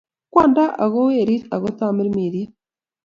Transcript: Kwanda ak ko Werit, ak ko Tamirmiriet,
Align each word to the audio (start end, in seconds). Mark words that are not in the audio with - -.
Kwanda 0.31 0.63
ak 0.83 0.89
ko 0.93 0.99
Werit, 1.09 1.43
ak 1.55 1.59
ko 1.63 1.69
Tamirmiriet, 1.77 2.51